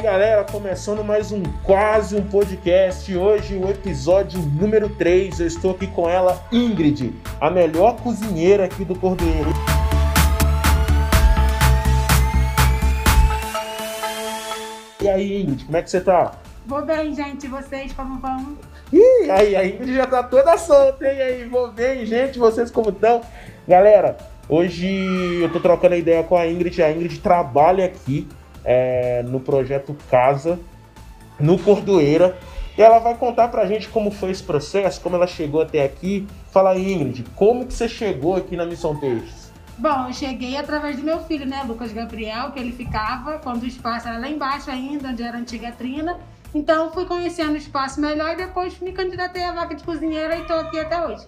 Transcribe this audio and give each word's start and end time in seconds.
galera, 0.00 0.42
começando 0.44 1.04
mais 1.04 1.30
um 1.30 1.42
quase 1.62 2.16
um 2.16 2.26
podcast. 2.26 3.14
Hoje 3.14 3.54
o 3.54 3.68
episódio 3.68 4.40
número 4.40 4.88
3. 4.88 5.40
Eu 5.40 5.46
estou 5.46 5.72
aqui 5.72 5.86
com 5.88 6.08
ela, 6.08 6.42
Ingrid, 6.50 7.12
a 7.38 7.50
melhor 7.50 7.96
cozinheira 8.00 8.64
aqui 8.64 8.82
do 8.82 8.98
Cordeiro. 8.98 9.50
E 15.02 15.08
aí, 15.08 15.42
Ingrid, 15.42 15.66
como 15.66 15.76
é 15.76 15.82
que 15.82 15.90
você 15.90 16.00
tá? 16.00 16.32
Vou 16.64 16.82
bem, 16.82 17.14
gente. 17.14 17.46
Vocês 17.46 17.92
como 17.92 18.18
vão? 18.20 18.56
Ih, 18.90 19.30
aí, 19.30 19.54
a 19.54 19.66
Ingrid 19.66 19.94
já 19.96 20.06
tá 20.06 20.22
toda 20.22 20.56
solta, 20.56 21.06
hein? 21.12 21.20
Aí, 21.20 21.44
vou 21.44 21.70
bem, 21.70 22.06
gente, 22.06 22.38
vocês 22.38 22.70
como 22.70 22.88
estão? 22.88 23.20
Galera, 23.68 24.16
hoje 24.48 25.42
eu 25.42 25.52
tô 25.52 25.60
trocando 25.60 25.94
ideia 25.94 26.22
com 26.22 26.38
a 26.38 26.46
Ingrid. 26.46 26.82
A 26.82 26.90
Ingrid 26.90 27.18
trabalha 27.20 27.84
aqui 27.84 28.26
é, 28.64 29.22
no 29.22 29.40
projeto 29.40 29.96
Casa, 30.10 30.58
no 31.38 31.58
Cordoeira. 31.58 32.38
E 32.76 32.82
ela 32.82 32.98
vai 32.98 33.14
contar 33.16 33.48
pra 33.48 33.66
gente 33.66 33.88
como 33.88 34.10
foi 34.10 34.30
esse 34.30 34.42
processo, 34.42 35.00
como 35.00 35.16
ela 35.16 35.26
chegou 35.26 35.60
até 35.60 35.84
aqui. 35.84 36.26
Fala 36.50 36.70
aí, 36.70 36.92
Ingrid, 36.92 37.24
como 37.34 37.66
que 37.66 37.74
você 37.74 37.88
chegou 37.88 38.36
aqui 38.36 38.56
na 38.56 38.64
Missão 38.64 38.98
Peixes? 38.98 39.50
Bom, 39.76 40.08
eu 40.08 40.12
cheguei 40.12 40.56
através 40.56 40.96
do 40.96 41.02
meu 41.02 41.20
filho, 41.20 41.46
né, 41.46 41.62
Lucas 41.66 41.92
Gabriel, 41.92 42.52
que 42.52 42.60
ele 42.60 42.72
ficava 42.72 43.38
quando 43.38 43.62
o 43.62 43.66
espaço 43.66 44.08
era 44.08 44.18
lá 44.18 44.28
embaixo 44.28 44.70
ainda, 44.70 45.08
onde 45.08 45.22
era 45.22 45.38
a 45.38 45.40
antiga 45.40 45.72
trina. 45.72 46.18
Então 46.54 46.92
fui 46.92 47.06
conhecendo 47.06 47.52
o 47.52 47.56
espaço 47.56 48.00
melhor 48.00 48.32
e 48.32 48.36
depois 48.36 48.78
me 48.80 48.92
candidatei 48.92 49.42
à 49.42 49.52
vaga 49.52 49.74
de 49.74 49.84
cozinheira 49.84 50.36
e 50.36 50.42
estou 50.42 50.56
aqui 50.56 50.78
até 50.78 51.06
hoje. 51.06 51.24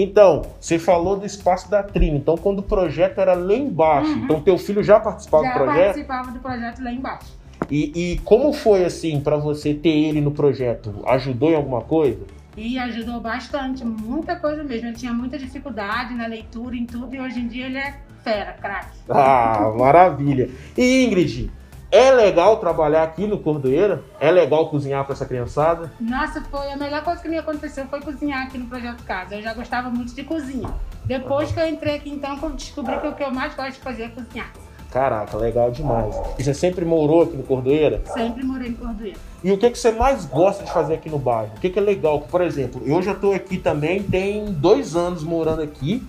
Então, 0.00 0.42
você 0.60 0.78
falou 0.78 1.16
do 1.16 1.26
espaço 1.26 1.68
da 1.68 1.82
Trina. 1.82 2.16
Então, 2.16 2.36
quando 2.36 2.60
o 2.60 2.62
projeto 2.62 3.18
era 3.18 3.34
lá 3.34 3.54
embaixo, 3.54 4.12
Uhum. 4.12 4.24
então 4.24 4.40
teu 4.40 4.56
filho 4.56 4.82
já 4.82 5.00
participava 5.00 5.42
Já 5.44 5.52
do 5.52 5.58
projeto? 5.64 5.84
participava 5.86 6.30
do 6.30 6.38
projeto 6.38 6.82
lá 6.84 6.92
embaixo. 6.92 7.36
E, 7.68 8.12
e 8.12 8.18
como 8.18 8.52
foi 8.52 8.84
assim 8.84 9.18
pra 9.20 9.36
você 9.36 9.74
ter 9.74 9.88
ele 9.88 10.20
no 10.20 10.30
projeto? 10.30 10.94
Ajudou 11.04 11.50
em 11.50 11.56
alguma 11.56 11.80
coisa? 11.80 12.20
E 12.56 12.78
ajudou 12.78 13.20
bastante, 13.20 13.84
muita 13.84 14.36
coisa 14.36 14.62
mesmo. 14.62 14.88
Ele 14.88 14.96
tinha 14.96 15.12
muita 15.12 15.36
dificuldade 15.36 16.14
na 16.14 16.26
leitura, 16.28 16.76
em 16.76 16.86
tudo, 16.86 17.12
e 17.14 17.20
hoje 17.20 17.40
em 17.40 17.48
dia 17.48 17.66
ele 17.66 17.78
é 17.78 17.94
fera, 18.22 18.52
craque. 18.52 18.96
Ah, 19.08 19.72
maravilha. 19.76 20.48
E 20.76 21.04
Ingrid, 21.04 21.50
é 21.90 22.10
legal 22.10 22.58
trabalhar 22.58 23.02
aqui 23.02 23.26
no 23.26 23.38
Cordoeira? 23.38 24.02
É 24.20 24.30
legal 24.30 24.68
cozinhar 24.68 25.04
pra 25.04 25.14
essa 25.14 25.24
criançada? 25.24 25.90
Nossa, 25.98 26.42
foi 26.42 26.70
a 26.70 26.76
melhor 26.76 27.02
coisa 27.02 27.22
que 27.22 27.28
me 27.28 27.38
aconteceu 27.38 27.86
foi 27.86 28.00
cozinhar 28.00 28.46
aqui 28.46 28.58
no 28.58 28.66
Projeto 28.66 29.02
Casa. 29.04 29.36
Eu 29.36 29.42
já 29.42 29.54
gostava 29.54 29.88
muito 29.88 30.14
de 30.14 30.22
cozinha. 30.22 30.68
Depois 31.04 31.50
que 31.50 31.58
eu 31.58 31.66
entrei 31.66 31.96
aqui, 31.96 32.10
então, 32.10 32.38
eu 32.42 32.50
descobri 32.50 32.98
que 33.00 33.06
o 33.06 33.14
que 33.14 33.22
eu 33.22 33.30
mais 33.30 33.54
gosto 33.54 33.72
de 33.72 33.80
fazer 33.80 34.02
é 34.04 34.08
cozinhar. 34.08 34.52
Caraca, 34.90 35.36
legal 35.36 35.70
demais. 35.70 36.14
E 36.38 36.42
você 36.42 36.54
sempre 36.54 36.84
morou 36.84 37.22
aqui 37.22 37.36
no 37.36 37.42
Cordoeira? 37.42 38.02
Sempre 38.06 38.42
morei 38.42 38.68
em 38.68 38.74
Cordoeiro. 38.74 39.18
E 39.44 39.52
o 39.52 39.58
que, 39.58 39.70
que 39.70 39.78
você 39.78 39.92
mais 39.92 40.24
gosta 40.24 40.64
de 40.64 40.72
fazer 40.72 40.94
aqui 40.94 41.10
no 41.10 41.18
bairro? 41.18 41.52
O 41.56 41.60
que, 41.60 41.68
que 41.70 41.78
é 41.78 41.82
legal? 41.82 42.20
Por 42.20 42.40
exemplo, 42.40 42.82
eu 42.84 43.00
já 43.02 43.14
tô 43.14 43.32
aqui 43.32 43.58
também, 43.58 44.02
tem 44.02 44.46
dois 44.46 44.96
anos 44.96 45.22
morando 45.22 45.62
aqui 45.62 46.02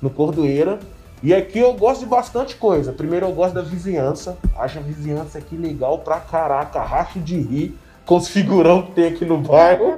no 0.00 0.08
Cordoeira. 0.10 0.78
E 1.22 1.32
aqui 1.32 1.60
eu 1.60 1.72
gosto 1.74 2.00
de 2.00 2.06
bastante 2.06 2.56
coisa. 2.56 2.92
Primeiro 2.92 3.26
eu 3.26 3.32
gosto 3.32 3.54
da 3.54 3.62
vizinhança. 3.62 4.36
Acho 4.58 4.80
a 4.80 4.82
vizinhança 4.82 5.38
aqui 5.38 5.56
legal 5.56 6.00
pra 6.00 6.18
caraca, 6.18 6.82
racho 6.82 7.20
de 7.20 7.40
rir 7.40 7.78
com 8.04 8.16
os 8.16 8.26
figurão 8.26 8.82
que 8.82 8.92
tem 8.92 9.06
aqui 9.06 9.24
no 9.24 9.38
bairro. 9.38 9.94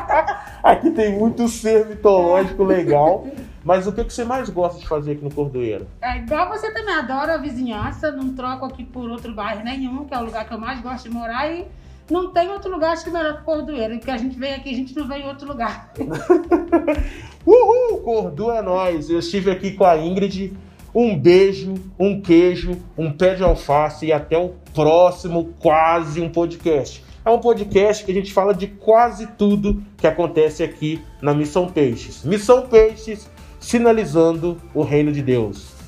aqui 0.62 0.90
tem 0.90 1.18
muito 1.18 1.46
ser 1.46 1.86
mitológico 1.86 2.64
legal. 2.64 3.26
Mas 3.62 3.86
o 3.86 3.92
que, 3.92 4.02
você 4.02 4.24
mais 4.24 4.48
gosta 4.48 4.80
de 4.80 4.88
fazer 4.88 5.12
aqui 5.12 5.22
no 5.22 5.32
Cordoeira? 5.32 5.86
É 6.00 6.16
igual 6.16 6.48
você 6.48 6.72
também, 6.72 6.94
adoro 6.94 7.32
a 7.32 7.36
vizinhança, 7.36 8.10
não 8.10 8.34
troco 8.34 8.64
aqui 8.64 8.82
por 8.82 9.08
outro 9.10 9.32
bairro 9.34 9.62
nenhum, 9.62 10.06
que 10.06 10.14
é 10.14 10.18
o 10.18 10.24
lugar 10.24 10.48
que 10.48 10.54
eu 10.54 10.58
mais 10.58 10.80
gosto 10.80 11.08
de 11.08 11.14
morar 11.14 11.48
e 11.52 11.66
não 12.10 12.30
tem 12.32 12.48
outro 12.48 12.70
lugar 12.70 12.92
acho 12.92 13.04
que 13.04 13.10
melhor 13.10 13.38
que 13.38 13.44
Cordoeiro, 13.44 13.96
porque 13.98 14.10
a 14.10 14.16
gente 14.16 14.38
veio 14.38 14.56
aqui, 14.56 14.70
a 14.70 14.74
gente 14.74 14.96
não 14.96 15.06
veio 15.06 15.24
em 15.24 15.28
outro 15.28 15.46
lugar. 15.48 15.92
Uhul, 17.46 17.98
Cordu 17.98 18.50
é 18.50 18.62
nós. 18.62 19.10
Eu 19.10 19.18
estive 19.18 19.50
aqui 19.50 19.72
com 19.72 19.84
a 19.84 19.96
Ingrid. 19.96 20.52
Um 20.94 21.18
beijo, 21.18 21.74
um 21.98 22.20
queijo, 22.20 22.76
um 22.98 23.10
pé 23.10 23.34
de 23.34 23.42
alface 23.42 24.06
e 24.06 24.12
até 24.12 24.36
o 24.36 24.50
próximo 24.74 25.54
quase 25.58 26.20
um 26.20 26.28
podcast. 26.28 27.02
É 27.24 27.30
um 27.30 27.38
podcast 27.38 28.04
que 28.04 28.10
a 28.10 28.14
gente 28.14 28.32
fala 28.32 28.52
de 28.52 28.66
quase 28.66 29.26
tudo 29.38 29.82
que 29.96 30.06
acontece 30.06 30.62
aqui 30.62 31.00
na 31.22 31.32
Missão 31.32 31.66
Peixes. 31.66 32.24
Missão 32.24 32.66
Peixes, 32.66 33.30
sinalizando 33.58 34.60
o 34.74 34.82
reino 34.82 35.10
de 35.12 35.22
Deus. 35.22 35.81